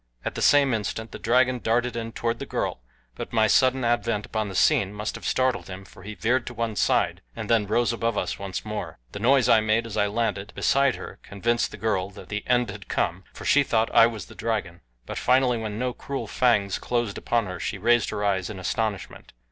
[0.25, 2.81] At the same instant the dragon darted in toward the girl,
[3.13, 6.55] but my sudden advent upon the scene must have startled him for he veered to
[6.55, 8.97] one side, and then rose above us once more.
[9.11, 12.71] The noise I made as I landed beside her convinced the girl that the end
[12.71, 16.79] had come, for she thought I was the dragon; but finally when no cruel fangs
[16.79, 19.33] closed upon her she raised her eyes in astonishment.